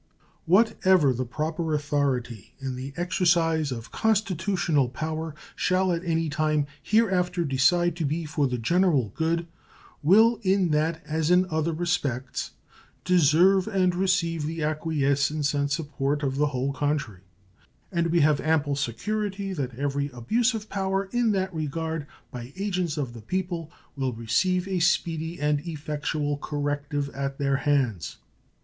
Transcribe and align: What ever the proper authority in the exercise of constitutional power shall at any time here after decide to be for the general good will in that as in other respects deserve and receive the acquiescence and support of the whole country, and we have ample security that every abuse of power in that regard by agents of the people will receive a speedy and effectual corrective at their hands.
What 0.47 0.79
ever 0.83 1.13
the 1.13 1.27
proper 1.27 1.75
authority 1.75 2.55
in 2.57 2.75
the 2.75 2.91
exercise 2.97 3.71
of 3.71 3.91
constitutional 3.91 4.89
power 4.89 5.35
shall 5.55 5.91
at 5.93 6.03
any 6.03 6.27
time 6.27 6.65
here 6.81 7.11
after 7.11 7.45
decide 7.45 7.95
to 7.97 8.05
be 8.05 8.25
for 8.25 8.47
the 8.47 8.57
general 8.57 9.09
good 9.13 9.45
will 10.01 10.39
in 10.41 10.71
that 10.71 11.03
as 11.05 11.29
in 11.29 11.45
other 11.51 11.71
respects 11.71 12.49
deserve 13.05 13.67
and 13.67 13.93
receive 13.93 14.47
the 14.47 14.63
acquiescence 14.63 15.53
and 15.53 15.69
support 15.69 16.23
of 16.23 16.37
the 16.37 16.47
whole 16.47 16.73
country, 16.73 17.19
and 17.91 18.07
we 18.07 18.21
have 18.21 18.41
ample 18.41 18.75
security 18.75 19.53
that 19.53 19.77
every 19.77 20.09
abuse 20.15 20.55
of 20.55 20.67
power 20.67 21.09
in 21.11 21.31
that 21.33 21.53
regard 21.53 22.07
by 22.31 22.51
agents 22.57 22.97
of 22.97 23.13
the 23.13 23.21
people 23.21 23.69
will 23.95 24.13
receive 24.13 24.67
a 24.67 24.79
speedy 24.79 25.39
and 25.39 25.59
effectual 25.59 26.37
corrective 26.37 27.07
at 27.11 27.37
their 27.37 27.57
hands. 27.57 28.17